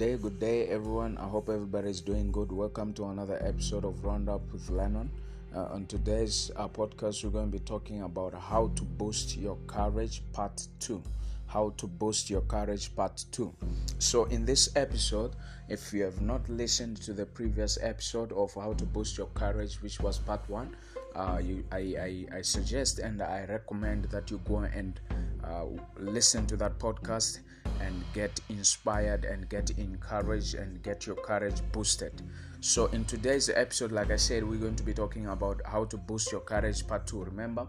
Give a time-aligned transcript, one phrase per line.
[0.00, 1.18] day, good day, everyone.
[1.18, 2.50] I hope everybody is doing good.
[2.50, 5.10] Welcome to another episode of Roundup with Lennon.
[5.54, 9.58] Uh, on today's uh, podcast, we're going to be talking about how to boost your
[9.66, 11.02] courage, part two.
[11.48, 13.52] How to boost your courage, part two.
[13.98, 15.36] So, in this episode,
[15.68, 19.82] if you have not listened to the previous episode of how to boost your courage,
[19.82, 20.74] which was part one,
[21.14, 24.98] uh, you, I, I, I suggest and I recommend that you go and
[25.44, 25.66] uh,
[25.98, 27.40] listen to that podcast
[27.80, 32.22] and get inspired and get encouraged and get your courage boosted.
[32.60, 35.96] So, in today's episode, like I said, we're going to be talking about how to
[35.96, 37.24] boost your courage part two.
[37.24, 37.66] Remember,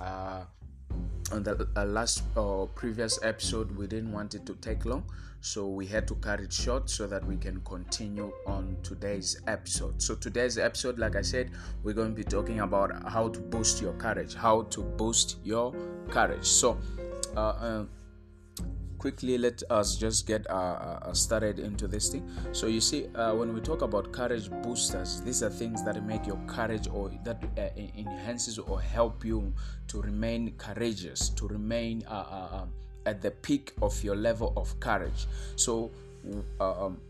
[0.00, 0.44] uh,
[1.30, 5.04] on the uh, last uh, previous episode, we didn't want it to take long,
[5.42, 10.00] so we had to cut it short so that we can continue on today's episode.
[10.00, 11.50] So, today's episode, like I said,
[11.82, 15.74] we're going to be talking about how to boost your courage, how to boost your
[16.08, 16.46] courage.
[16.46, 16.78] So,
[17.36, 17.84] uh, uh
[19.00, 22.30] quickly let us just get uh, uh, started into this thing.
[22.52, 26.26] So you see uh, when we talk about courage boosters these are things that make
[26.26, 29.54] your courage or that uh, enhances or help you
[29.88, 32.72] to remain courageous to remain uh, uh, um,
[33.06, 35.26] at the peak of your level of courage.
[35.56, 35.90] So
[36.60, 37.00] um,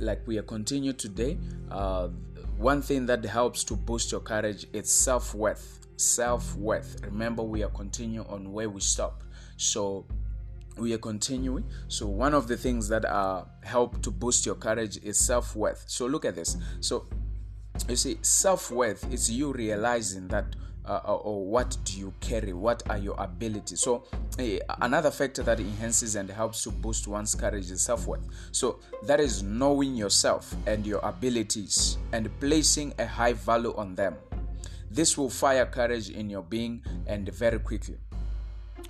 [0.00, 1.36] like we are continue today
[2.56, 7.02] one thing that helps to boost your courage is self-worth self-worth.
[7.04, 9.22] Remember we are continuing on where we stop.
[9.56, 10.06] So
[10.78, 11.64] we are continuing.
[11.88, 15.84] So one of the things that uh, help to boost your courage is self-worth.
[15.86, 16.56] So look at this.
[16.80, 17.06] So
[17.88, 22.52] you see self-worth is you realizing that uh, uh or what do you carry?
[22.54, 23.80] What are your abilities?
[23.80, 24.04] So
[24.38, 24.44] uh,
[24.80, 28.26] another factor that enhances and helps to boost one's courage is self-worth.
[28.52, 34.16] So that is knowing yourself and your abilities and placing a high value on them.
[34.90, 37.98] This will fire courage in your being and very quickly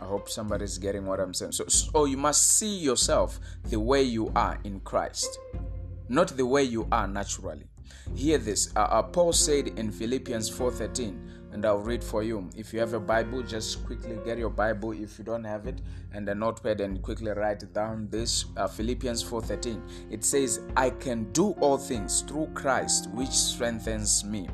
[0.01, 1.53] I hope somebody's getting what I'm saying.
[1.53, 5.39] So, so you must see yourself the way you are in Christ,
[6.09, 7.65] not the way you are naturally.
[8.15, 8.75] Hear this.
[8.75, 12.49] Uh, uh, Paul said in Philippians 4:13, and I'll read for you.
[12.57, 14.93] If you have a Bible, just quickly get your Bible.
[14.93, 15.81] If you don't have it,
[16.13, 19.83] and a notepad, and quickly write down this uh, Philippians 4:13.
[20.11, 24.49] It says, "I can do all things through Christ, which strengthens me."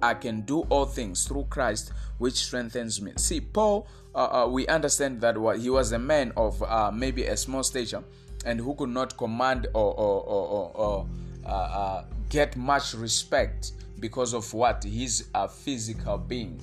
[0.00, 3.12] I can do all things through Christ, which strengthens me.
[3.16, 7.24] See, Paul, uh, uh, we understand that what he was a man of uh, maybe
[7.24, 8.02] a small stature
[8.44, 11.06] and who could not command or, or, or, or
[11.44, 16.60] uh, uh, get much respect because of what his physical being.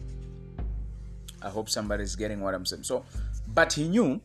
[1.42, 2.84] I hope somebody is getting what I'm saying.
[2.84, 3.06] So,
[3.54, 4.22] but he knew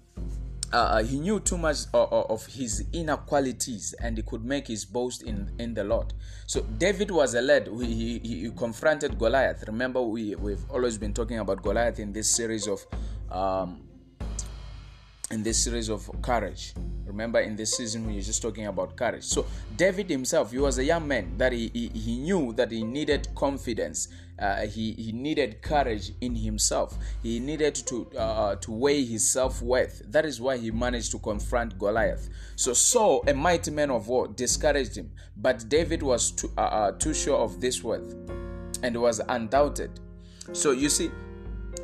[0.72, 4.68] uh, uh, he knew too much of, of, his inner qualities and he could make
[4.68, 6.12] his boast in, in the Lord.
[6.46, 7.68] So David was a lad.
[7.80, 9.64] He, he, he confronted Goliath.
[9.66, 12.86] Remember, we, we've always been talking about Goliath in this series of
[13.30, 13.82] um,
[15.30, 16.74] in this series of courage.
[17.06, 19.24] Remember, in this season, we are just talking about courage.
[19.24, 19.46] So,
[19.76, 23.28] David himself, he was a young man that he, he, he knew that he needed
[23.34, 24.08] confidence.
[24.38, 26.96] Uh, he, he needed courage in himself.
[27.22, 30.02] He needed to uh, to weigh his self worth.
[30.06, 32.28] That is why he managed to confront Goliath.
[32.56, 36.92] So Saul, a mighty man of war, discouraged him, but David was too, uh, uh
[36.92, 38.14] too sure of this worth,
[38.82, 40.00] and was undoubted.
[40.52, 41.10] So you see,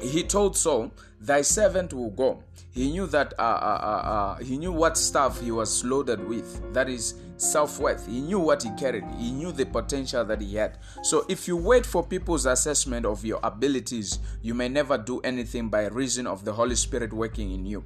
[0.00, 0.92] he told Saul,
[1.26, 2.42] "Thy servant will go."
[2.76, 6.60] He knew that uh, uh, uh, uh, he knew what stuff he was loaded with.
[6.74, 8.06] That is self-worth.
[8.06, 9.04] He knew what he carried.
[9.18, 10.76] He knew the potential that he had.
[11.02, 15.70] So if you wait for people's assessment of your abilities, you may never do anything
[15.70, 17.82] by reason of the Holy Spirit working in you.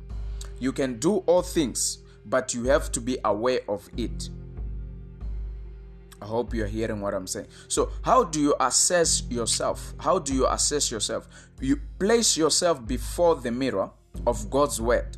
[0.59, 4.29] You can do all things, but you have to be aware of it.
[6.23, 7.47] I hope you're hearing what I'm saying.
[7.69, 9.95] So, how do you assess yourself?
[9.99, 11.29] How do you assess yourself?
[11.61, 13.91] You place yourself before the mirror
[14.27, 15.17] of God's word.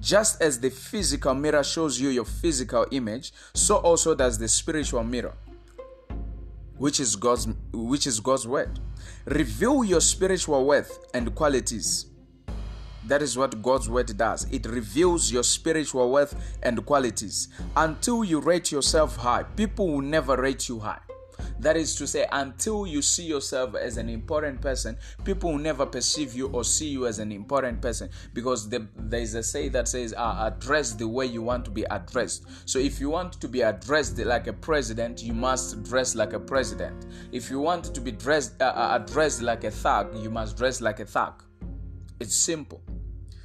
[0.00, 5.04] Just as the physical mirror shows you your physical image, so also does the spiritual
[5.04, 5.34] mirror,
[6.78, 8.80] which is God's which is God's word.
[9.26, 12.06] Reveal your spiritual worth and qualities
[13.06, 14.46] that is what God's word does.
[14.50, 17.48] It reveals your spiritual worth and qualities.
[17.76, 21.00] Until you rate yourself high, people will never rate you high.
[21.60, 25.84] That is to say, until you see yourself as an important person, people will never
[25.84, 29.68] perceive you or see you as an important person because the, there is a say
[29.68, 32.46] that says, uh, address the way you want to be addressed.
[32.64, 36.40] So, if you want to be addressed like a president, you must dress like a
[36.40, 37.06] president.
[37.32, 40.80] If you want to be dressed, uh, uh addressed like a thug, you must dress
[40.80, 41.42] like a thug.
[42.20, 42.82] It's simple.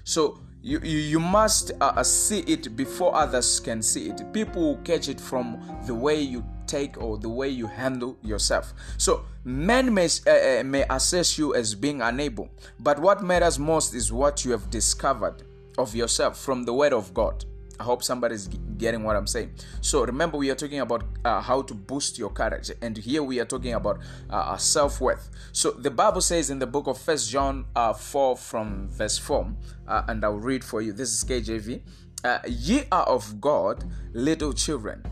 [0.06, 4.22] So you, you, you must uh, uh, see it before others can see it.
[4.32, 8.74] People will catch it from the way you take or the way you handle yourself.
[8.98, 12.50] So men may, uh, uh, may assess you as being unable,
[12.80, 15.44] but what matters most is what you have discovered
[15.78, 17.44] of yourself from the Word of God.
[17.80, 19.52] I hope somebody's getting what I'm saying.
[19.82, 23.40] So remember, we are talking about uh, how to boost your courage, and here we
[23.40, 24.00] are talking about
[24.30, 25.30] uh, self worth.
[25.52, 29.48] So the Bible says in the book of First John uh, 4 from verse 4,
[29.88, 30.94] uh, and I'll read for you.
[30.94, 31.82] This is KJV.
[32.24, 33.84] Uh, Ye are of God,
[34.14, 35.04] little children,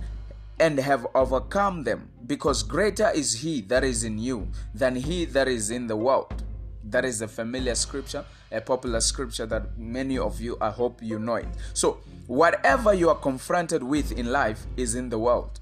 [0.60, 5.48] and have overcome them, because greater is He that is in you than He that
[5.48, 6.44] is in the world.
[6.86, 11.20] That is a familiar scripture, a popular scripture that many of you, I hope you
[11.20, 11.48] know it.
[11.74, 15.60] So Whatever you are confronted with in life is in the world.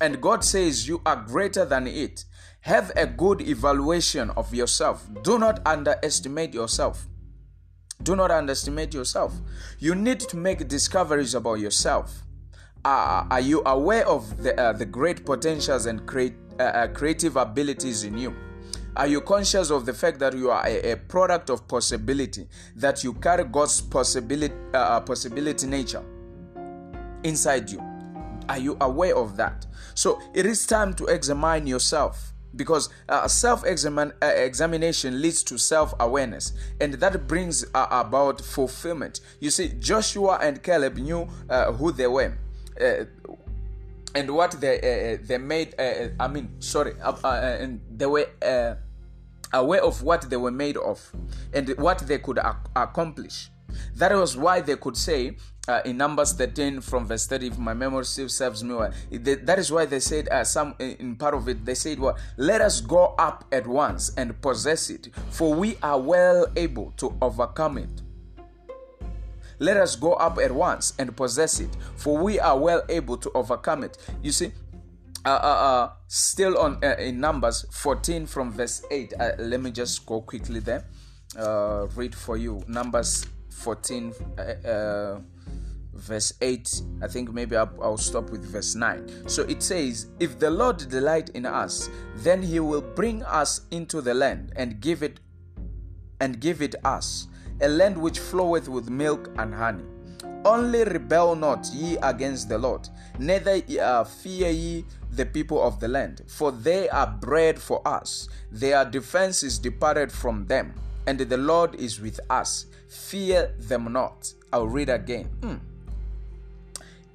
[0.00, 2.24] And God says you are greater than it.
[2.60, 5.06] Have a good evaluation of yourself.
[5.22, 7.06] Do not underestimate yourself.
[8.02, 9.34] Do not underestimate yourself.
[9.78, 12.22] You need to make discoveries about yourself.
[12.84, 18.04] Uh, are you aware of the, uh, the great potentials and uh, uh creative abilities
[18.04, 18.34] in you?
[18.96, 22.46] Are you conscious of the fact that you are a, a product of possibility,
[22.76, 26.02] that you carry God's possibility, uh, uh, possibility nature
[27.24, 27.82] inside you?
[28.48, 29.66] Are you aware of that?
[29.94, 35.92] So it is time to examine yourself because uh, self uh, examination leads to self
[35.98, 39.20] awareness and that brings uh, about fulfillment.
[39.40, 42.38] You see, Joshua and Caleb knew uh, who they were.
[44.14, 46.94] Uh, and what they uh, they made I mean sorry
[47.24, 48.26] and they were
[49.52, 51.12] aware of what they were made of
[51.52, 53.50] and what they could ac- accomplish.
[53.96, 57.74] That was why they could say uh, in Numbers 13 from verse 30, if my
[57.74, 61.48] memory still serves me well, that is why they said, uh, some in part of
[61.48, 65.76] it, they said, Well, let us go up at once and possess it, for we
[65.82, 68.02] are well able to overcome it.
[69.58, 73.30] Let us go up at once and possess it, for we are well able to
[73.34, 73.98] overcome it.
[74.22, 74.52] You see,
[75.24, 79.14] uh, uh, uh, still on uh, in Numbers 14 from verse 8.
[79.18, 80.84] Uh, let me just go quickly there.
[81.38, 84.12] Uh, read for you Numbers 14,
[85.94, 86.82] verse 8.
[87.02, 89.28] I think maybe I'll, I'll stop with verse 9.
[89.28, 94.02] So it says, If the Lord delight in us, then he will bring us into
[94.02, 95.20] the land and give it
[96.20, 97.28] and give it us,
[97.60, 99.84] a land which floweth with milk and honey.
[100.44, 105.88] Only rebel not ye against the Lord, neither uh, fear ye the people of the
[105.88, 108.28] land, for they are bread for us.
[108.50, 110.74] Their defense is departed from them,
[111.06, 112.66] and the Lord is with us.
[112.88, 114.34] Fear them not.
[114.52, 115.30] I'll read again.
[115.40, 115.60] Mm.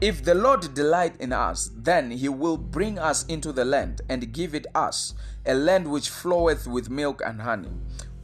[0.01, 4.31] If the Lord delight in us, then he will bring us into the land and
[4.31, 5.13] give it us,
[5.45, 7.71] a land which floweth with milk and honey.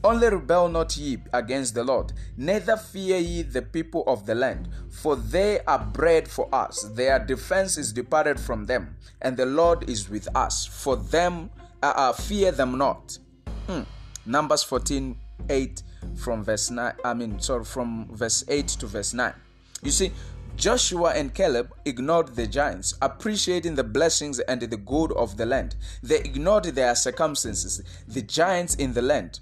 [0.06, 4.68] Only rebel not ye against the Lord, neither fear ye the people of the land,
[4.88, 6.82] for they are bread for us.
[6.94, 10.64] Their defense is departed from them, and the Lord is with us.
[10.64, 11.50] For them,
[11.82, 13.18] uh, uh, fear them not.
[13.66, 13.82] Hmm.
[14.24, 15.16] Numbers 14
[15.50, 15.82] 8
[16.14, 16.92] from verse 9.
[17.04, 19.34] I mean, sorry, from verse 8 to verse 9.
[19.82, 20.12] You see,
[20.54, 25.74] Joshua and Caleb ignored the giants, appreciating the blessings and the good of the land.
[26.00, 29.40] They ignored their circumstances, the giants in the land.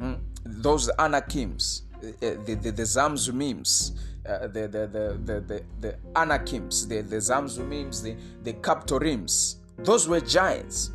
[0.00, 0.18] Mm?
[0.44, 3.92] Those Anakims, uh, the, the, the Zamzummims,
[4.26, 9.56] uh, the, the, the, the, the, the Anakims, the, the Zamzummims, the, the Caphtorims.
[9.78, 10.90] Those were giants.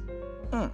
[0.52, 0.72] Mm.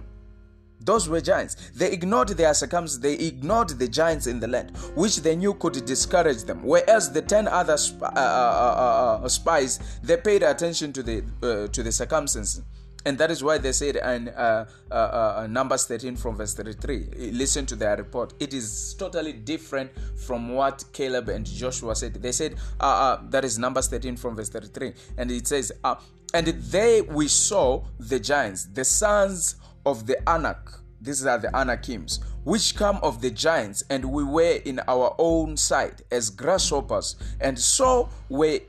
[0.80, 1.70] Those were giants.
[1.74, 3.00] They ignored their circumstances.
[3.00, 6.62] They ignored the giants in the land, which they knew could discourage them.
[6.64, 11.82] Whereas the ten other sp- uh, uh, uh, spies, they paid attention to the to
[11.82, 12.62] the circumstances
[13.04, 17.30] and that is why they said in uh, uh, uh, Numbers 13 from verse 33,
[17.32, 18.34] listen to their report.
[18.38, 22.14] It is totally different from what Caleb and Joshua said.
[22.14, 24.92] They said, uh, uh, that is Numbers 13 from verse 33.
[25.18, 25.96] And it says, uh,
[26.34, 30.78] and they we saw the giants, the sons of the Anak.
[31.00, 35.56] These are the Anakims, which come of the giants, and we were in our own
[35.56, 38.60] sight as grasshoppers, and so we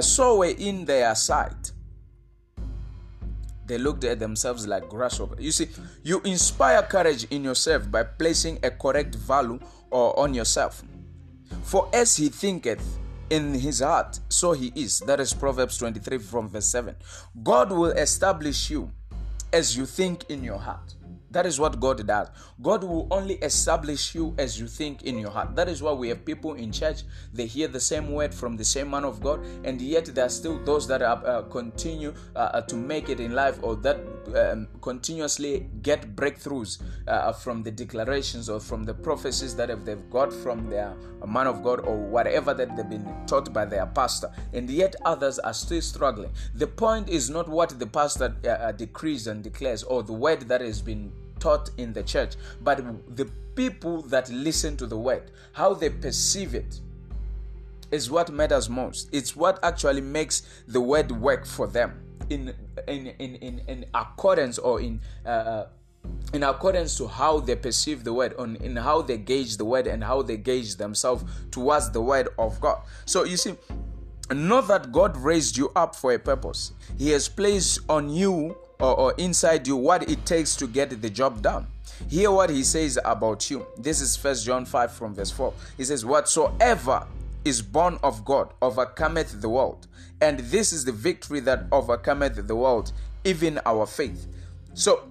[0.00, 1.71] so were in their sight
[3.72, 5.40] they looked at themselves like grasshopper.
[5.40, 5.68] You see,
[6.02, 9.58] you inspire courage in yourself by placing a correct value
[9.90, 10.82] or on yourself.
[11.62, 12.82] For as he thinketh
[13.30, 15.00] in his heart, so he is.
[15.00, 16.94] That is Proverbs 23 from verse 7.
[17.42, 18.90] God will establish you
[19.54, 20.94] as you think in your heart.
[21.32, 22.28] That is what God does.
[22.60, 25.56] God will only establish you as you think in your heart.
[25.56, 28.64] That is why we have people in church, they hear the same word from the
[28.64, 32.38] same man of God, and yet there are still those that are, uh, continue uh,
[32.38, 33.98] uh, to make it in life or that
[34.36, 40.32] um, continuously get breakthroughs uh, from the declarations or from the prophecies that they've got
[40.32, 40.94] from their
[41.26, 45.38] man of God or whatever that they've been taught by their pastor, and yet others
[45.38, 46.32] are still struggling.
[46.54, 50.42] The point is not what the pastor uh, uh, decrees and declares or the word
[50.48, 51.12] that has been
[51.42, 52.76] taught in the church, but
[53.16, 56.80] the people that listen to the word, how they perceive it.
[57.92, 59.08] is what matters most.
[59.12, 61.90] It's what actually makes the word work for them
[62.30, 62.54] in
[62.88, 65.64] in in in, in accordance or in uh,
[66.32, 69.86] in accordance to how they perceive the word, on in how they gauge the word
[69.86, 72.80] and how they gauge themselves towards the word of God.
[73.04, 73.54] So you see,
[74.32, 76.72] know that God raised you up for a purpose.
[76.98, 81.08] He has placed on you or, or inside you what it takes to get the
[81.08, 81.66] job done.
[82.10, 83.64] Hear what he says about you.
[83.78, 85.54] This is First John 5 from verse 4.
[85.76, 87.06] He says, Whatsoever
[87.44, 89.86] is born of God overcometh the world.
[90.20, 92.92] And this is the victory that overcometh the world,
[93.24, 94.26] even our faith.
[94.74, 95.08] So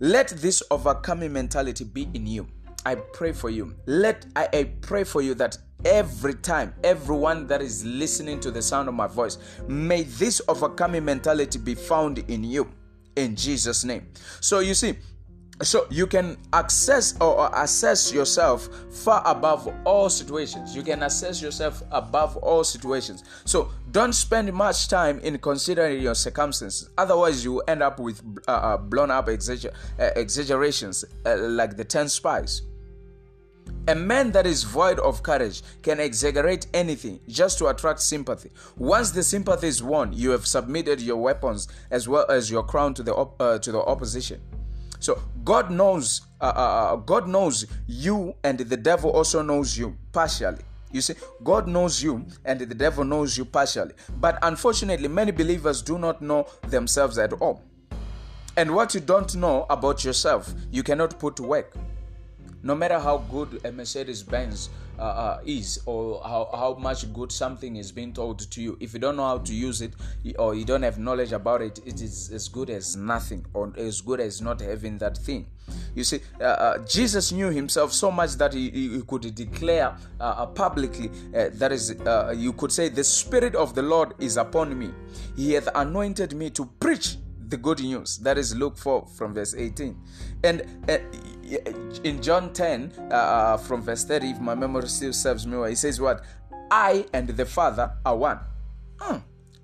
[0.00, 2.48] let this overcoming mentality be in you.
[2.84, 3.74] I pray for you.
[3.86, 8.62] Let I, I pray for you that every time, everyone that is listening to the
[8.62, 12.68] sound of my voice, may this overcoming mentality be found in you
[13.18, 14.06] in Jesus' name.
[14.40, 14.96] So you see,
[15.62, 20.74] so you can access or assess yourself far above all situations.
[20.74, 23.24] You can assess yourself above all situations.
[23.44, 26.90] So don't spend much time in considering your circumstances.
[26.96, 29.32] Otherwise you end up with uh, uh blown up uh,
[30.14, 32.62] exaggerations uh, like the 10 spies
[33.86, 38.50] a man that is void of courage can exaggerate anything just to attract sympathy.
[38.76, 42.94] Once the sympathy is won, you have submitted your weapons as well as your crown
[42.94, 44.40] to the op- uh, to the opposition.
[45.00, 49.96] So God knows, uh, uh, uh, God knows you, and the devil also knows you
[50.12, 50.64] partially.
[50.90, 53.92] You see, God knows you, and the devil knows you partially.
[54.20, 57.62] But unfortunately, many believers do not know themselves at all.
[58.56, 61.76] And what you don't know about yourself, you cannot put to work.
[62.62, 67.30] No matter how good a Mercedes Benz uh, uh, is or how, how much good
[67.30, 69.92] something is being told to you if you don't know how to use it
[70.40, 74.00] or you don't have knowledge about it it is as good as nothing or as
[74.00, 75.46] good as not having that thing.
[75.94, 80.22] You see uh, uh jesus knew himself so much that he, he could declare uh,
[80.24, 81.94] uh, publicly that is
[82.36, 84.90] you could say the spirit of the lord is upon me.
[85.36, 88.18] He hath anointed me to preach the good news.
[88.18, 89.96] That is luke 4 from verse 18
[90.42, 90.62] and
[92.04, 95.68] in John 10, uh, uh, from verse 30, if my memory still serves me well,
[95.68, 96.24] he says, What?
[96.70, 98.40] I and the Father are one.
[98.98, 99.18] Hmm.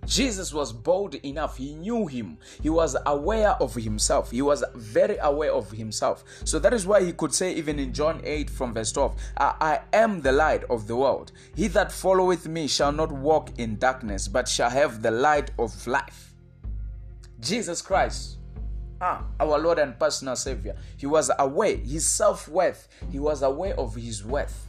[0.06, 1.56] Jesus was bold enough.
[1.56, 2.38] He knew him.
[2.62, 4.30] He was aware of himself.
[4.30, 6.24] He was very aware of himself.
[6.44, 9.54] So that is why he could say, even in John 8 from verse 12, I,
[9.60, 11.32] I am the light of the world.
[11.56, 15.86] He that followeth me shall not walk in darkness, but shall have the light of
[15.86, 16.34] life.
[17.40, 18.38] Jesus Christ
[19.00, 20.76] Ah, our Lord and personal Savior.
[20.96, 24.68] He was aware, his self worth, he was aware of his worth.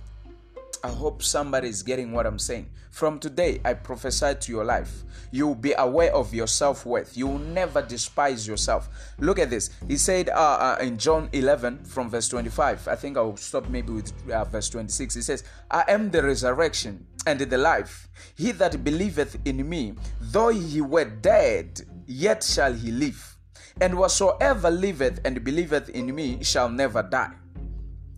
[0.84, 2.70] I hope somebody is getting what I'm saying.
[2.92, 5.04] From today, I prophesy to your life.
[5.32, 7.18] You will be aware of your self worth.
[7.18, 8.88] You will never despise yourself.
[9.18, 9.72] Look at this.
[9.88, 12.88] He said uh, uh, in John 11 from verse 25.
[12.88, 15.16] I think I'll stop maybe with uh, verse 26.
[15.16, 18.08] He says, I am the resurrection and the life.
[18.36, 23.35] He that believeth in me, though he were dead, yet shall he live
[23.82, 27.34] and whatsoever liveth and believeth in me shall never die.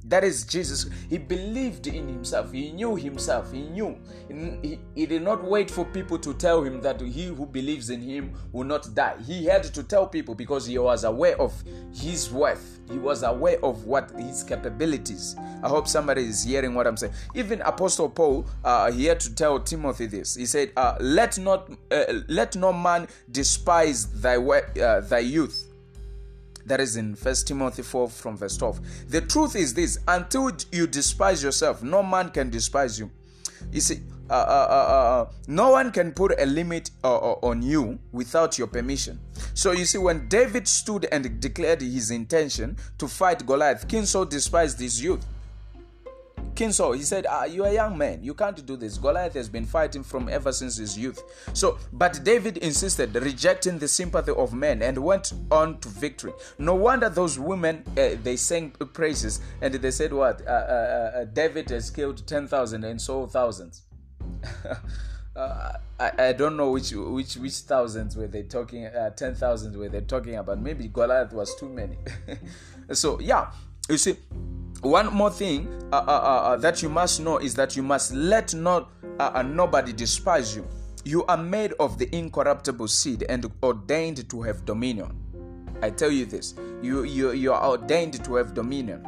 [0.08, 0.90] That is Jesus.
[1.10, 2.52] He believed in himself.
[2.54, 3.52] He knew himself.
[3.52, 3.98] He knew.
[4.30, 8.02] He, he, did not wait for people to tell him that he who believes in
[8.02, 9.16] him will not die.
[9.26, 11.54] He had to tell people because he was aware of
[11.94, 12.80] his worth.
[12.90, 15.36] He was aware of what his capabilities.
[15.62, 17.14] I hope somebody is hearing what I'm saying.
[17.36, 20.36] Even Apostle Paul, uh, he had to tell Timothy this.
[20.36, 25.66] He said, uh, "Let not uh, let no man despise thy uh, thy youth."
[26.67, 29.09] That is in First Timothy 4 from verse 12.
[29.09, 33.09] The truth is this until you despise yourself, no man can despise you.
[33.71, 37.62] You see, uh, uh, uh, uh no one can put a limit uh, uh, on
[37.62, 39.17] you without your permission.
[39.53, 44.25] So you see, when David stood and declared his intention to fight Goliath, King Saul
[44.25, 45.25] despised his youth.
[46.58, 48.24] King Saul, he said, ah, You are a young man.
[48.24, 48.98] You can't do this.
[48.98, 51.22] Goliath has been fighting from ever since his youth.
[51.54, 56.34] So, but David insisted, rejecting the sympathy of men and went on to victory.
[56.58, 60.42] No wonder those women, uh, they sang praises and they said, What?
[60.48, 63.84] Uh, uh, uh David has killed 10,000 and Saul thousands.
[65.38, 69.78] Uh, I, I don't know which which which thousands were they talking uh, ten thousands
[69.78, 71.96] were they talking about maybe Goliath was too many
[72.92, 73.52] so yeah
[73.89, 74.17] you see
[74.82, 78.13] one more thing uh, uh, uh, uh, that you must know is that you must
[78.13, 80.67] let not uh, uh, nobody despise you.
[81.03, 85.15] You are made of the incorruptible seed and ordained to have dominion.
[85.82, 89.06] I tell you this: you you you are ordained to have dominion.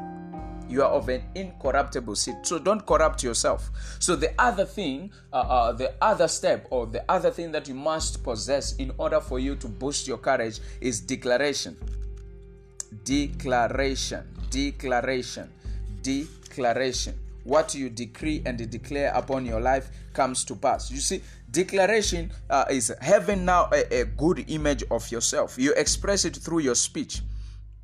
[0.70, 3.72] You are of an incorruptible seed, so don't corrupt yourself.
[4.00, 8.76] So the other thing, the other step, or the other thing that you must possess
[8.76, 11.76] in order for you to boost your courage is declaration.
[13.04, 15.50] Declaration declaration
[16.02, 20.92] declaration what you decree and declare upon your life comes to pass.
[20.92, 25.58] You see, declaration uh, is having now a, a, good image of yourself.
[25.58, 27.22] You express it through your speech.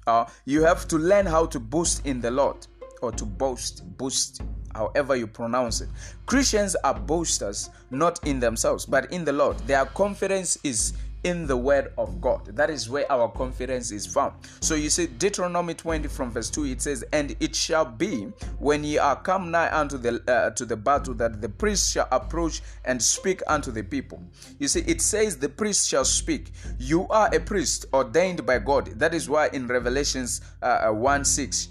[0.05, 2.67] Uh, you have to learn how to boast in the Lord
[3.01, 4.41] or to boast, boast,
[4.73, 5.89] however you pronounce it.
[6.25, 9.57] Christians are boasters, not in themselves, but in the Lord.
[9.59, 10.93] Their confidence is
[11.25, 12.45] in the word of God.
[12.55, 14.33] That is where our confidence is found.
[14.61, 18.83] So you see, Deuteronomy 20 from verse 2, it says, And it shall be when
[18.83, 22.61] ye are come nigh unto the uh, to the battle that the priest shall approach
[22.85, 24.21] and speak unto the people.
[24.59, 26.51] You see, it says the priest shall speak.
[26.77, 28.85] You are a priest ordained by God.
[28.99, 31.69] That is why in Revelations uh, uh 1 6,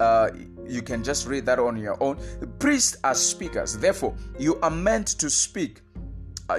[0.00, 0.30] uh,
[0.66, 2.18] you can just read that on your own.
[2.58, 5.82] Priests are speakers, therefore, you are meant to speak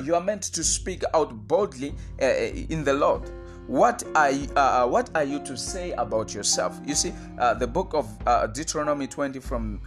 [0.04, 2.30] you are meant to speak out boldly uh, uh,
[2.70, 3.30] in the Lord.
[3.68, 6.80] What are you, uh, uh, what are you to say about yourself?
[6.86, 8.08] You see, uh, the book of
[8.54, 9.82] Deuteronomy 20 from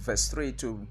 [0.00, 0.86] verse 3 to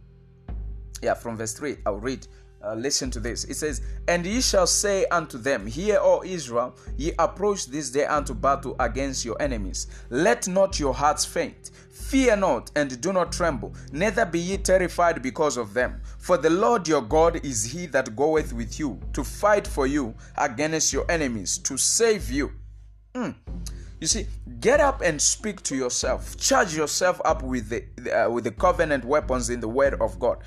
[1.03, 2.25] yeah from verse 3 I'll read
[2.63, 3.43] uh, listen to this.
[3.45, 8.05] It says, And ye shall say unto them, Hear, O Israel, ye approach this day
[8.05, 9.87] unto battle against your enemies.
[10.09, 11.71] Let not your hearts faint.
[11.91, 16.01] Fear not, and do not tremble, neither be ye terrified because of them.
[16.17, 20.15] For the Lord your God is he that goeth with you to fight for you
[20.37, 22.51] against your enemies, to save you.
[23.13, 23.35] Mm.
[23.99, 24.27] You see,
[24.59, 26.37] get up and speak to yourself.
[26.37, 27.81] Charge yourself up with the
[28.13, 30.37] uh, with the covenant weapons in the Word of God.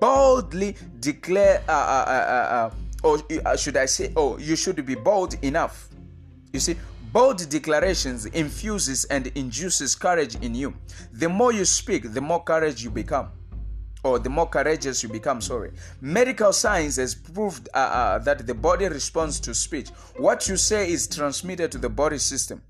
[0.00, 2.70] Boldly declare, uh, uh, uh, uh
[3.02, 5.88] or uh, should I say, oh, you should be bold enough.
[6.52, 6.76] You see,
[7.10, 10.74] bold declarations infuses and induces courage in you.
[11.12, 13.30] The more you speak, the more courage you become
[14.02, 18.54] or the more courageous you become sorry medical science has proved uh, uh, that the
[18.54, 22.62] body responds to speech what you say is transmitted to the body system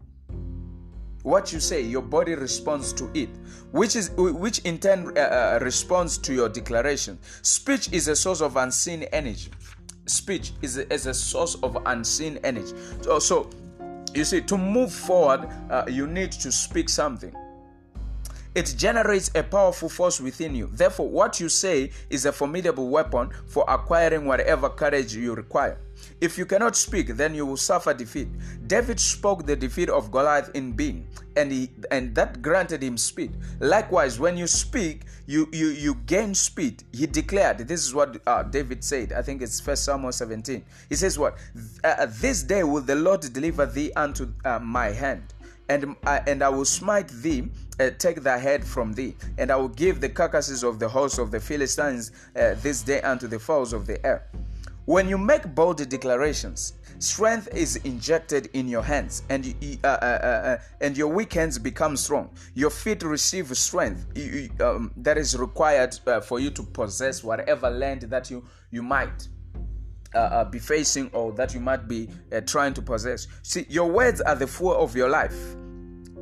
[1.23, 3.29] what you say your body responds to it
[3.73, 7.19] which is which in turn uh, uh, responds to your declaration.
[7.43, 9.51] Speech is a source of unseen energy.
[10.07, 12.75] Speech is a, is a source of unseen energy.
[13.03, 13.51] So, so
[14.15, 17.33] you see to move forward uh, you need to speak something
[18.55, 20.69] it generates a powerful force within you.
[20.73, 25.79] Therefore, what you say is a formidable weapon for acquiring whatever courage you require.
[26.21, 28.29] If you cannot speak, then you will suffer defeat.
[28.67, 33.33] David spoke the defeat of Goliath in being, and he and that granted him speed.
[33.61, 36.85] Likewise, when you speak, you you you gain speed.
[36.93, 40.65] He declared, "This is what uh, David said." I think it's First Samuel 17.
[40.89, 41.37] He says, "What?
[41.85, 45.35] Uh, this day will the Lord deliver thee unto uh, my hand."
[45.71, 49.57] And uh, and I will smite thee, uh, take thy head from thee, and I
[49.57, 53.39] will give the carcasses of the host of the Philistines uh, this day unto the
[53.39, 54.27] fowls of the air.
[54.87, 59.55] When you make bold declarations, strength is injected in your hands, and
[59.85, 62.31] uh, uh, uh, and your weak hands become strong.
[62.55, 64.07] Your feet receive strength
[64.61, 69.29] um, that is required for you to possess whatever land that you you might.
[70.13, 73.29] Uh, uh, be facing or that you might be uh, trying to possess.
[73.43, 75.37] See, your words are the fuel of your life.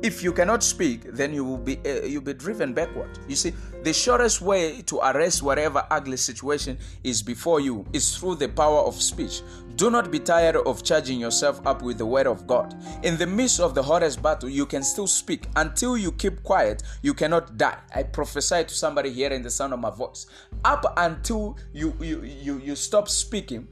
[0.01, 3.09] If you cannot speak, then you will be uh, you'll be driven backward.
[3.27, 3.51] You see,
[3.83, 8.79] the shortest way to arrest whatever ugly situation is before you is through the power
[8.79, 9.41] of speech.
[9.75, 12.75] Do not be tired of charging yourself up with the word of God.
[13.03, 15.47] In the midst of the hottest battle, you can still speak.
[15.55, 17.77] Until you keep quiet, you cannot die.
[17.93, 20.27] I prophesy to somebody here in the sound of my voice.
[20.63, 23.67] Up until you you you, you stop speaking,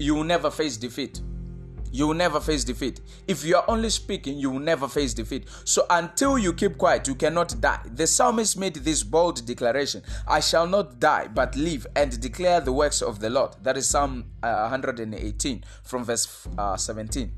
[0.00, 1.20] you will never face defeat
[1.92, 3.00] you will never face defeat.
[3.26, 5.46] If you are only speaking, you will never face defeat.
[5.64, 7.80] So until you keep quiet, you cannot die.
[7.84, 12.72] The psalmist made this bold declaration I shall not die, but live and declare the
[12.72, 13.56] works of the Lord.
[13.62, 17.32] That is Psalm uh, 118 from verse uh, 17.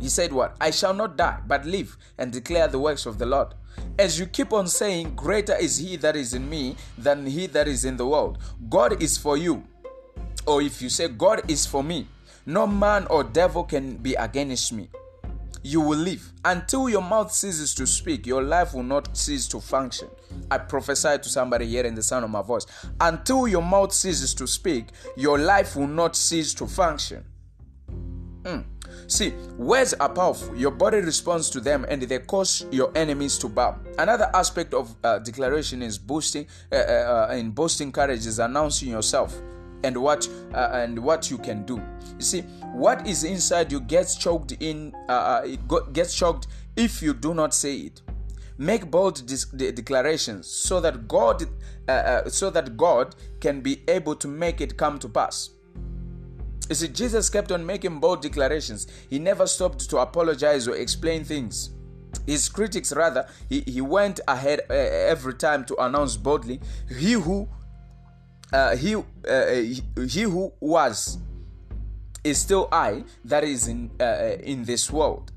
[0.00, 0.56] He said, What?
[0.60, 3.54] I shall not die, but live and declare the works of the Lord.
[3.98, 7.68] As you keep on saying, Greater is he that is in me than he that
[7.68, 8.38] is in the world.
[8.68, 9.64] God is for you.
[10.46, 12.06] Or if you say, God is for me,
[12.46, 14.90] no man or devil can be against me.
[15.62, 16.30] You will live.
[16.44, 20.08] Until your mouth ceases to speak, your life will not cease to function.
[20.50, 22.66] I prophesy to somebody here in the sound of my voice.
[23.00, 27.24] Until your mouth ceases to speak, your life will not cease to function.
[28.42, 28.64] Mm.
[29.06, 30.54] See, words are powerful.
[30.54, 33.78] Your body responds to them and they cause your enemies to bow.
[33.98, 38.90] Another aspect of uh, declaration is boosting, uh, uh, uh in boasting courage is announcing
[38.90, 39.40] yourself
[39.84, 41.76] and what uh, and what you can do.
[42.18, 42.40] You see,
[42.72, 44.94] what is inside you gets choked in.
[45.08, 48.02] Uh, uh it go- gets choked if you do not say it.
[48.56, 51.42] Make bold de- declarations so that God,
[51.88, 55.50] uh, uh, so that God can be able to make it come to pass.
[56.68, 58.86] You see, Jesus kept on making bold declarations.
[59.10, 61.70] He never stopped to apologize or explain things.
[62.26, 67.48] his critics rather he, he went ahead uh, every time to announce boldly he who
[68.54, 69.02] uh, he, uh,
[70.08, 71.18] he, who was
[72.22, 75.32] is still I that is in uh, in this world.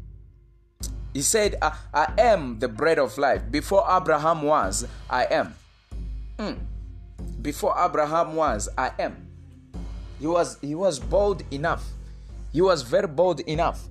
[1.13, 3.41] He said, I, I, am the bread of life.
[3.49, 5.55] Before Abraham was, I am.
[6.37, 6.59] Mm.
[7.41, 9.27] Before Abraham was, I am.
[10.19, 11.83] He was he was bold enough.
[12.53, 13.81] He was very bold enough.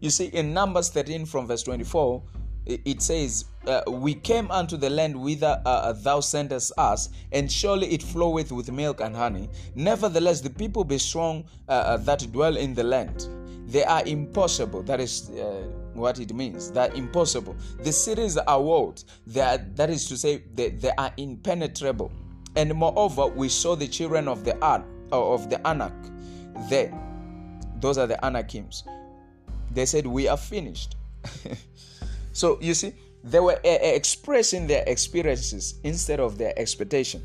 [0.00, 2.22] You see, in Numbers 13 from verse 24,
[2.66, 7.50] it says, uh, We came unto the land whither uh, uh, thou sentest us, and
[7.50, 9.48] surely it floweth with milk and honey.
[9.74, 13.28] Nevertheless, the people be strong uh, uh that dwell in the land.
[13.66, 14.82] They are impossible.
[14.82, 16.72] That is uh, what it means.
[16.72, 17.54] They are impossible.
[17.78, 19.04] The cities are walled.
[19.26, 22.10] They are, that is to say, they, they are impenetrable.
[22.56, 25.92] And moreover, we saw the children of the An, of the Anak
[26.68, 26.92] there.
[27.76, 28.82] Those are the Anakims.
[29.70, 30.96] They said, We are finished.
[32.32, 37.22] So you see, they were uh, expressing their experiences instead of their expectation.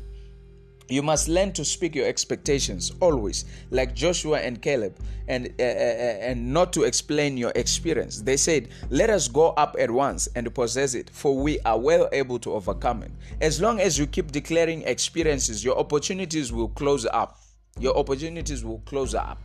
[0.88, 5.66] You must learn to speak your expectations always, like Joshua and Caleb, and uh, uh,
[5.66, 8.22] and not to explain your experience.
[8.22, 12.08] They said, "Let us go up at once and possess it, for we are well
[12.12, 17.04] able to overcome it." As long as you keep declaring experiences, your opportunities will close
[17.06, 17.40] up.
[17.80, 19.38] Your opportunities will close up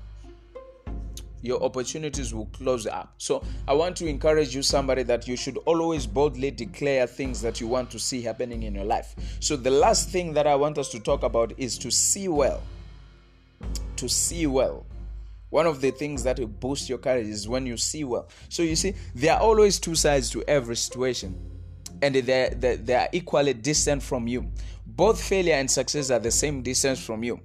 [1.41, 3.13] your opportunities will close up.
[3.17, 7.60] So I want to encourage you, somebody, that you should always boldly declare things that
[7.60, 9.15] you want to see happening in your life.
[9.39, 12.62] So the last thing that I want us to talk about is to see well.
[13.97, 14.86] To see well.
[15.49, 18.30] One of the things that will boost your courage is when you see well.
[18.47, 21.38] So you see, there are always two sides to every situation,
[22.01, 24.49] and they they, are equally distant from you.
[24.88, 27.41] Both failure and success are the same distance from you.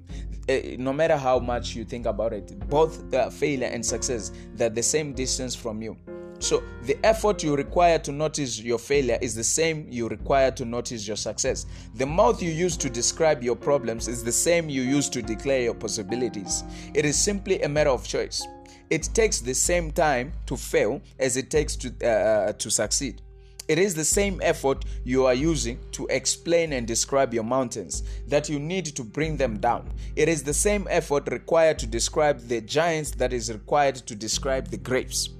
[0.48, 4.68] Uh, no matter how much you think about it, both uh, failure and success, they're
[4.68, 5.96] the same distance from you.
[6.38, 10.64] So the effort you require to notice your failure is the same you require to
[10.64, 11.66] notice your success.
[11.94, 15.62] The mouth you use to describe your problems is the same you use to declare
[15.62, 16.62] your possibilities.
[16.94, 18.46] It is simply a matter of choice.
[18.90, 23.22] It takes the same time to fail as it takes to uh, uh to succeed.
[23.68, 28.48] It is the same effort you are using to explain and describe your mountains that
[28.48, 29.90] you need to bring them down.
[30.14, 34.68] It is the same effort required to describe the giants that is required to describe
[34.68, 35.31] the grapes.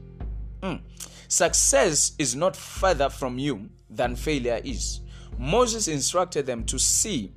[0.63, 0.81] Mm.
[1.29, 5.01] Success is not further from you than failure is.
[5.39, 7.33] Moses instructed them to see,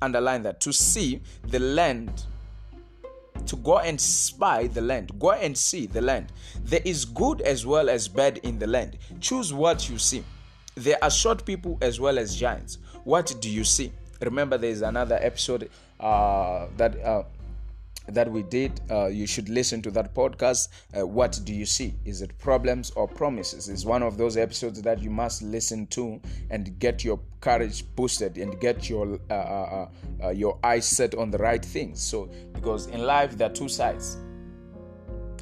[0.00, 2.26] underline that, to see the land
[3.46, 5.18] to go and spy the land.
[5.18, 6.32] Go and see the land.
[6.64, 8.98] There is good as well as bad in the land.
[9.20, 10.24] Choose what you see.
[10.74, 12.78] There are short people as well as giants.
[13.04, 13.92] What do you see?
[14.20, 15.68] Remember, there is another episode
[16.00, 17.24] uh, that uh,
[18.08, 18.80] that we did.
[18.90, 20.68] Uh, you should listen to that podcast.
[20.96, 21.94] Uh, what do you see?
[22.04, 23.68] Is it problems or promises?
[23.68, 28.38] Is one of those episodes that you must listen to and get your courage boosted
[28.38, 29.36] and get your uh, uh,
[30.22, 32.00] uh, uh your eyes set on the right things.
[32.00, 34.18] So, because in life there are two sides.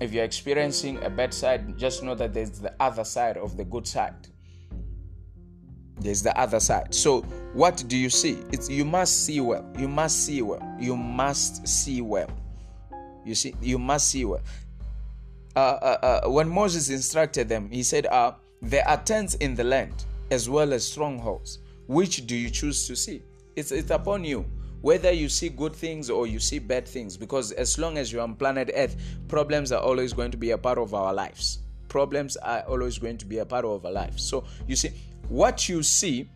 [0.00, 3.64] If you're experiencing a bad side, just know that there's the other side of the
[3.64, 4.28] good side.
[5.98, 6.94] There's the other side.
[6.94, 7.20] So,
[7.52, 8.42] what do you see?
[8.50, 9.70] It's you must see well.
[9.78, 10.62] You must see well.
[10.80, 12.30] You must see well
[13.30, 14.42] you see, you must see what.
[15.54, 19.64] Uh, uh, uh, when Moses instructed them, he said, uh, There are tents in the
[19.64, 21.60] land as well as strongholds.
[21.86, 23.22] Which do you choose to see?
[23.56, 24.44] It's, it's upon you
[24.80, 28.22] whether you see good things or you see bad things because as long as you're
[28.22, 28.96] on planet earth
[29.28, 33.18] problems are always going to be a part of our lives problems are always going
[33.18, 34.88] to be a part of our lives so you see
[35.28, 36.30] what you see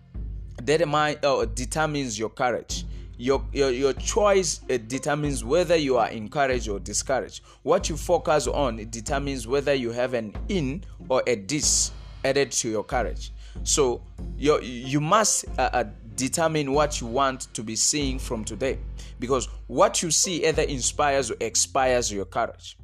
[0.63, 2.84] determine, uh, determines your courage
[3.17, 7.43] your, your, your choice determines whether you are encouraged or discouraged.
[7.63, 11.93] What you focus on it determines whether you have an in or a dis
[12.25, 13.33] added to your courage.
[13.63, 14.03] So
[14.37, 15.85] you you must uh, uh,
[16.17, 18.79] determine what you want to be seeing from today,
[19.21, 22.77] because what you see either inspires or expires your courage.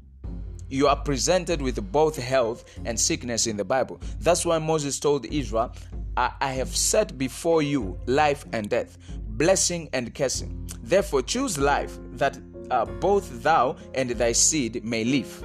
[0.69, 4.01] You are presented with both health and sickness in the Bible.
[4.21, 5.73] That's why Moses told Israel,
[6.17, 8.97] I, I have set before you life and death,
[9.41, 10.69] blessing and cursing.
[10.83, 12.39] Therefore, choose life that
[12.71, 15.43] uh, both thou and thy seed may live.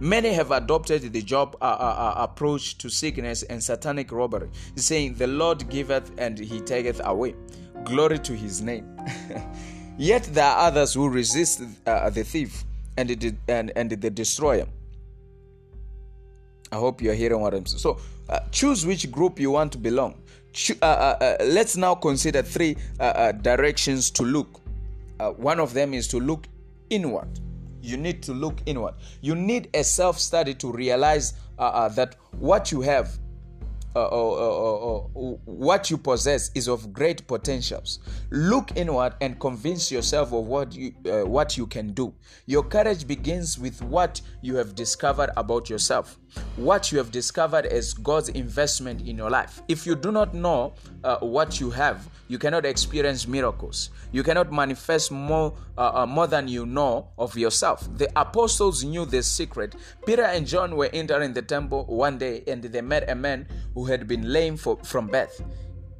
[0.00, 5.14] Many have adopted the Job uh, uh, uh, approach to sickness and satanic robbery, saying,
[5.14, 7.36] The Lord giveth and he taketh away.
[7.84, 8.96] Glory to his name.
[9.96, 12.64] Yet there are others who resist uh, the thief
[12.96, 13.10] and
[13.46, 14.66] and, and the destroyer.
[16.72, 17.80] I hope you're hearing what I'm saying.
[17.80, 20.14] So, uh, choose which group you want to belong.
[20.82, 20.86] Uh, uh,
[21.20, 22.76] uh, let's now consider three
[23.42, 24.60] directions to look.
[25.36, 26.46] one of them is to look
[26.88, 27.28] inward.
[27.82, 28.94] You need to look inward.
[29.20, 33.18] You need a self study to realize that what you have
[33.96, 34.08] uh,
[35.44, 37.98] what you possess is of great potentials.
[38.30, 42.14] Look inward and convince yourself of what you uh, what you can do.
[42.46, 46.19] Your courage begins with what you have discovered about yourself,
[46.56, 49.62] what you have discovered as God's investment in your life.
[49.68, 53.90] If you do not know uh, what you have, you cannot experience miracles.
[54.12, 57.88] You cannot manifest more uh, uh, more than you know of yourself.
[57.96, 59.74] The apostles knew this secret.
[60.06, 63.84] Peter and John were entering the temple one day and they met a man who
[63.86, 65.42] had been lame for, from birth.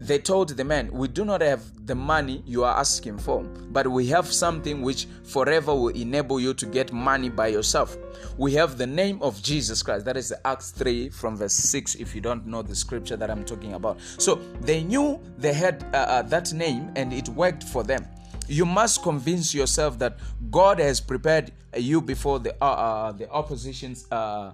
[0.01, 3.87] They told the man, We do not have the money you are asking for, but
[3.87, 7.99] we have something which forever will enable you to get money by yourself.
[8.39, 10.07] We have the name of Jesus Christ.
[10.07, 13.45] That is Acts 3 from verse 6, if you don't know the scripture that I'm
[13.45, 14.01] talking about.
[14.17, 18.07] So they knew they had uh, uh, that name and it worked for them.
[18.49, 20.19] You must convince yourself that
[20.51, 24.53] God has prepared you before the, uh, uh the oppositions uh,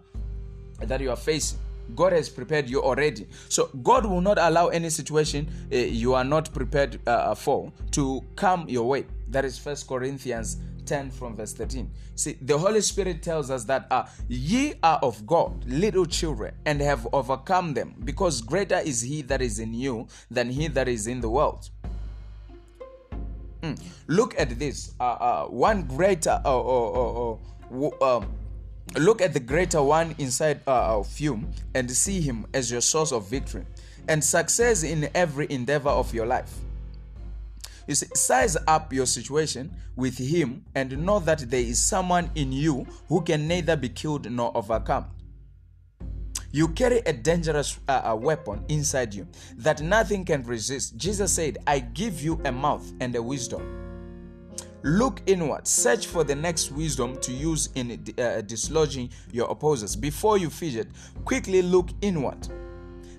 [0.80, 1.60] that you are facing.
[1.94, 3.26] God has prepared you already.
[3.48, 8.22] So God will not allow any situation uh, you are not prepared uh, for to
[8.36, 9.06] come your way.
[9.28, 11.90] That is First Corinthians 10 from verse 13.
[12.14, 16.80] See, the Holy Spirit tells us that uh, ye are of God, little children, and
[16.80, 21.06] have overcome them, because greater is he that is in you than he that is
[21.06, 21.68] in the world.
[23.62, 23.82] Mm.
[24.06, 24.94] Look at this.
[25.00, 27.36] Uh, uh, one greater uh, uh,
[27.72, 28.26] uh, um,
[28.94, 31.44] Look at the greater one inside uh, of you
[31.74, 33.66] and see him as your source of victory
[34.08, 36.52] and success in every endeavor of your life.
[37.86, 42.52] You see, size up your situation with him and know that there is someone in
[42.52, 45.06] you who can neither be killed nor overcome.
[46.52, 50.96] You carry a dangerous uh, uh weapon inside you that nothing can resist.
[50.96, 53.85] Jesus said, I give you a mouth and a wisdom
[54.82, 55.66] Look inward.
[55.66, 59.96] Search for the next wisdom to use in uh, dislodging your opposers.
[59.96, 60.88] Before you fidget,
[61.24, 62.48] quickly look inward.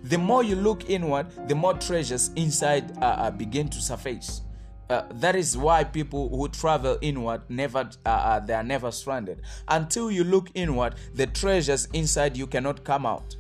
[0.04, 4.42] The more you look inward, the more treasures inside uh, uh, begin to surface.
[4.90, 9.42] Uh, that is why people who travel inward never uh, uh, they are never stranded
[9.68, 13.36] until you look inward the treasures inside you cannot come out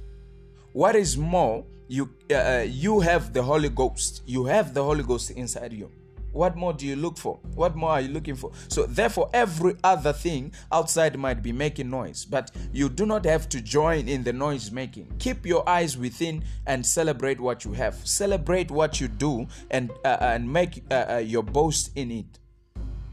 [0.74, 5.32] what is more you uh, you have the holy ghost you have the holy ghost
[5.32, 5.90] inside you
[6.32, 7.40] what more do you look for?
[7.56, 8.52] What more are you looking for?
[8.68, 13.50] So, therefore, every other thing outside might be making noise, but you do not have
[13.50, 15.12] to join in the noise making.
[15.20, 17.96] Keep your eyes within and celebrate what you have.
[18.08, 22.40] Celebrate what you do and uh, and make uh, uh, your boast in it,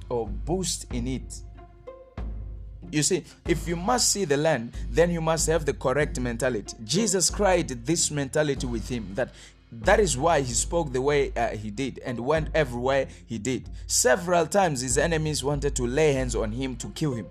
[0.09, 1.41] or boost in it.
[2.91, 6.77] You see, if you must see the land, then you must have the correct mentality.
[6.85, 9.31] Jesus cried this mentality with him that
[9.81, 13.69] that is why he spoke the way uh, he did and went everywhere he did.
[13.87, 17.27] Several times his enemies wanted to lay hands on him to kill him.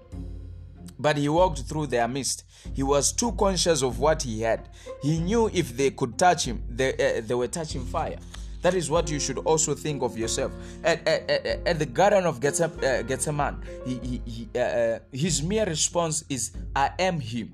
[1.00, 2.44] But he walked through their midst.
[2.74, 4.70] He was too conscious of what he had.
[5.02, 8.18] He knew if they could touch him, they, uh, they were touching fire.
[8.62, 10.54] That is what you should also think of yourself.
[10.84, 15.44] At, at, at, at the Garden of uh, Gethsemane, he, he, he, uh, uh, his
[15.44, 17.52] mere response is, I am him.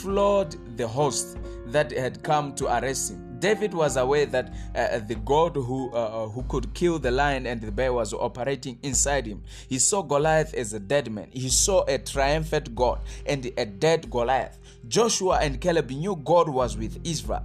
[0.00, 3.25] Flawed the host that had come to arrest him.
[3.38, 7.10] David was aware that uh, uh, the God who, uh, uh, who could kill the
[7.10, 9.42] lion and the bear was operating inside him.
[9.68, 11.28] He saw Goliath as a dead man.
[11.32, 14.58] He saw a triumphant God and a dead Goliath.
[14.88, 17.44] Joshua and Caleb knew God was with Israel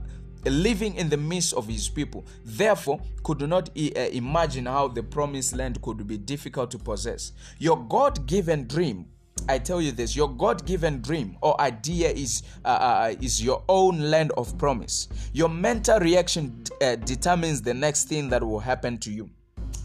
[0.49, 5.56] living in the midst of his people therefore could not uh, imagine how the promised
[5.56, 9.06] land could be difficult to possess your god-given dream
[9.47, 14.10] I tell you this: your God-given dream or idea is uh, uh, is your own
[14.12, 15.08] land of promise.
[15.34, 19.30] Your mental reaction uh, determines the next thing that will happen to you.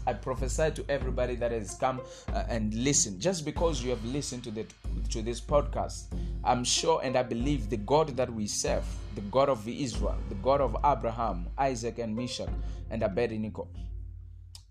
[0.05, 2.01] I prophesy to everybody that has come
[2.33, 3.19] uh, and listened.
[3.19, 4.65] Just because you have listened to the
[5.09, 6.05] to this podcast,
[6.43, 10.35] I'm sure and I believe the God that we serve, the God of Israel, the
[10.35, 12.49] God of Abraham, Isaac, and Meshach,
[12.89, 13.67] and Abednego,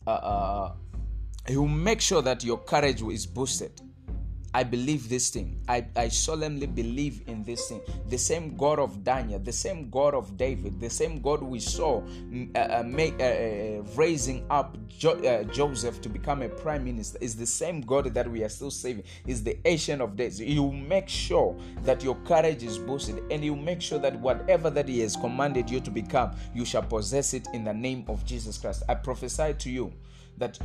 [0.07, 0.73] uh, uh,
[1.47, 3.73] He will make sure that your courage is boosted
[4.57, 5.61] I believe this thing.
[5.69, 7.83] I, I solemnly believe in this thing.
[8.09, 12.01] The same God of Daniel, the same God of David, the same God we saw
[12.01, 16.85] mm, uh, uh, make, uh, uh, raising up jo- uh, Joseph to become a prime
[16.87, 19.05] minister is the same God that we are still saving.
[19.27, 20.41] Is the ancient of days.
[20.41, 24.89] You make sure that your courage is boosted, and you make sure that whatever that
[24.89, 28.57] He has commanded you to become, you shall possess it in the name of Jesus
[28.57, 28.85] Christ.
[28.89, 29.93] I prophesy to you
[30.39, 30.59] that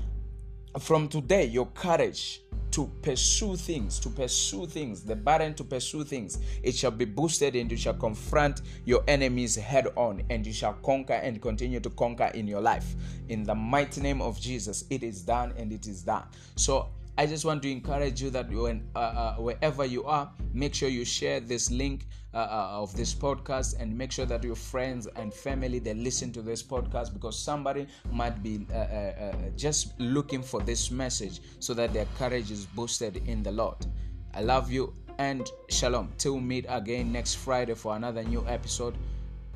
[0.80, 6.39] from today, your courage to pursue things, to pursue things, the burden to pursue things,
[6.63, 10.73] it shall be boosted and you shall confront your enemies head on and you shall
[10.73, 12.95] conquer and continue to conquer in your life.
[13.29, 16.23] In the mighty name of Jesus, it is done and it is done.
[16.55, 20.73] So, I just want to encourage you that when uh, uh, wherever you are, make
[20.73, 24.55] sure you share this link uh, uh, of this podcast and make sure that your
[24.55, 29.33] friends and family they listen to this podcast because somebody might be uh, uh, uh,
[29.55, 33.85] just looking for this message so that their courage is boosted in the Lord.
[34.33, 36.09] I love you and shalom.
[36.17, 38.97] Till meet again next Friday for another new episode.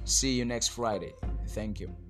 [0.04, 1.14] See you next Friday.
[1.48, 2.05] Thank you.